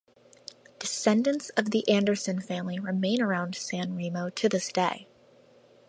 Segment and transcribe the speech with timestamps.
[0.79, 5.07] Descendants of the Anderson family remain around San Remo to this day.